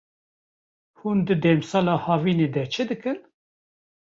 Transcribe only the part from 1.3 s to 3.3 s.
demsala havinê de çi dikin?